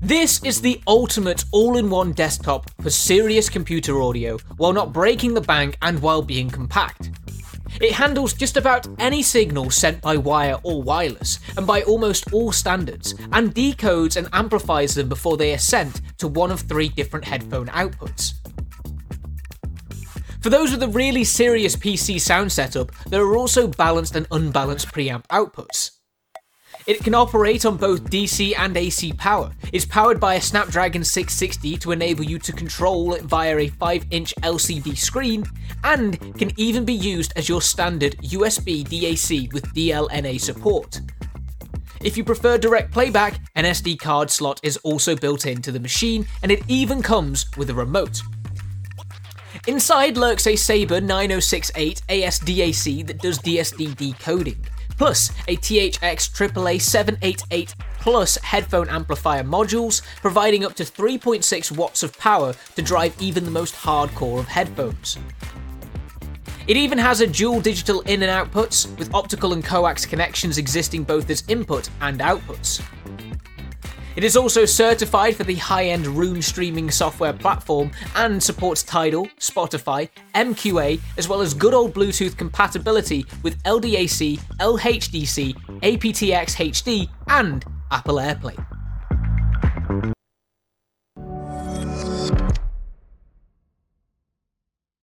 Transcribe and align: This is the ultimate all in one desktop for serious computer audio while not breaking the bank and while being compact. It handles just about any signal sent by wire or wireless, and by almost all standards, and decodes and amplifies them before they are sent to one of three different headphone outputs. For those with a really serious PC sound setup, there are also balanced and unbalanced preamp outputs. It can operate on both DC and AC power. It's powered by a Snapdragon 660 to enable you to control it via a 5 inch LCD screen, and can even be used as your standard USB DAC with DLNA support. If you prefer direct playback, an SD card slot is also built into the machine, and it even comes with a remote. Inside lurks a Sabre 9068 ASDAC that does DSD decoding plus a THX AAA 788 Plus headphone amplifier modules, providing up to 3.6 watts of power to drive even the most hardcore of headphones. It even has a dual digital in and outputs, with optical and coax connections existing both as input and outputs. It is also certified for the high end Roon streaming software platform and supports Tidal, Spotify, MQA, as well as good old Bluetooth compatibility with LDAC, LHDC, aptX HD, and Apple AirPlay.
This 0.00 0.42
is 0.44 0.60
the 0.60 0.80
ultimate 0.86 1.44
all 1.52 1.76
in 1.78 1.88
one 1.88 2.12
desktop 2.12 2.70
for 2.82 2.90
serious 2.90 3.48
computer 3.48 4.00
audio 4.02 4.36
while 4.56 4.72
not 4.72 4.92
breaking 4.92 5.34
the 5.34 5.40
bank 5.40 5.76
and 5.82 6.00
while 6.00 6.22
being 6.22 6.50
compact. 6.50 7.10
It 7.80 7.92
handles 7.92 8.32
just 8.32 8.56
about 8.56 8.86
any 8.98 9.22
signal 9.22 9.70
sent 9.70 10.00
by 10.00 10.16
wire 10.16 10.58
or 10.62 10.82
wireless, 10.82 11.40
and 11.56 11.66
by 11.66 11.82
almost 11.82 12.32
all 12.32 12.52
standards, 12.52 13.14
and 13.32 13.54
decodes 13.54 14.16
and 14.16 14.28
amplifies 14.32 14.94
them 14.94 15.08
before 15.08 15.36
they 15.36 15.52
are 15.52 15.58
sent 15.58 16.00
to 16.18 16.28
one 16.28 16.50
of 16.50 16.60
three 16.60 16.88
different 16.88 17.24
headphone 17.24 17.66
outputs. 17.68 18.34
For 20.40 20.50
those 20.50 20.70
with 20.70 20.82
a 20.82 20.88
really 20.88 21.24
serious 21.24 21.74
PC 21.74 22.20
sound 22.20 22.52
setup, 22.52 22.92
there 23.06 23.24
are 23.24 23.36
also 23.36 23.66
balanced 23.66 24.14
and 24.14 24.26
unbalanced 24.30 24.88
preamp 24.92 25.26
outputs. 25.26 25.95
It 26.86 27.02
can 27.02 27.16
operate 27.16 27.66
on 27.66 27.76
both 27.76 28.04
DC 28.04 28.56
and 28.56 28.76
AC 28.76 29.12
power. 29.14 29.50
It's 29.72 29.84
powered 29.84 30.20
by 30.20 30.34
a 30.34 30.40
Snapdragon 30.40 31.02
660 31.02 31.78
to 31.78 31.90
enable 31.90 32.22
you 32.22 32.38
to 32.38 32.52
control 32.52 33.14
it 33.14 33.22
via 33.22 33.58
a 33.58 33.66
5 33.66 34.06
inch 34.10 34.32
LCD 34.36 34.96
screen, 34.96 35.44
and 35.82 36.38
can 36.38 36.52
even 36.56 36.84
be 36.84 36.94
used 36.94 37.32
as 37.34 37.48
your 37.48 37.60
standard 37.60 38.16
USB 38.18 38.84
DAC 38.84 39.52
with 39.52 39.66
DLNA 39.74 40.40
support. 40.40 41.00
If 42.02 42.16
you 42.16 42.22
prefer 42.22 42.56
direct 42.56 42.92
playback, 42.92 43.40
an 43.56 43.64
SD 43.64 43.98
card 43.98 44.30
slot 44.30 44.60
is 44.62 44.76
also 44.78 45.16
built 45.16 45.44
into 45.44 45.72
the 45.72 45.80
machine, 45.80 46.24
and 46.44 46.52
it 46.52 46.62
even 46.68 47.02
comes 47.02 47.46
with 47.56 47.68
a 47.68 47.74
remote. 47.74 48.22
Inside 49.66 50.16
lurks 50.16 50.46
a 50.46 50.54
Sabre 50.54 51.00
9068 51.00 52.02
ASDAC 52.08 53.08
that 53.08 53.18
does 53.18 53.40
DSD 53.40 53.96
decoding 53.96 54.64
plus 54.96 55.30
a 55.48 55.56
THX 55.56 56.30
AAA 56.30 56.80
788 56.80 57.74
Plus 58.06 58.36
headphone 58.36 58.88
amplifier 58.88 59.42
modules, 59.42 60.00
providing 60.20 60.64
up 60.64 60.74
to 60.74 60.84
3.6 60.84 61.76
watts 61.76 62.04
of 62.04 62.16
power 62.16 62.54
to 62.76 62.80
drive 62.80 63.12
even 63.20 63.44
the 63.44 63.50
most 63.50 63.74
hardcore 63.74 64.38
of 64.38 64.46
headphones. 64.46 65.18
It 66.68 66.76
even 66.76 66.98
has 66.98 67.20
a 67.20 67.26
dual 67.26 67.60
digital 67.60 68.02
in 68.02 68.22
and 68.22 68.30
outputs, 68.30 68.96
with 68.96 69.12
optical 69.12 69.54
and 69.54 69.64
coax 69.64 70.06
connections 70.06 70.56
existing 70.56 71.02
both 71.02 71.28
as 71.30 71.42
input 71.48 71.90
and 72.00 72.20
outputs. 72.20 72.80
It 74.16 74.24
is 74.24 74.34
also 74.34 74.64
certified 74.64 75.36
for 75.36 75.44
the 75.44 75.56
high 75.56 75.88
end 75.88 76.06
Roon 76.06 76.40
streaming 76.40 76.90
software 76.90 77.34
platform 77.34 77.90
and 78.14 78.42
supports 78.42 78.82
Tidal, 78.82 79.26
Spotify, 79.38 80.08
MQA, 80.34 80.98
as 81.18 81.28
well 81.28 81.42
as 81.42 81.52
good 81.52 81.74
old 81.74 81.92
Bluetooth 81.92 82.34
compatibility 82.34 83.26
with 83.42 83.62
LDAC, 83.64 84.38
LHDC, 84.58 85.52
aptX 85.82 86.56
HD, 86.56 87.10
and 87.28 87.62
Apple 87.90 88.16
AirPlay. 88.16 90.15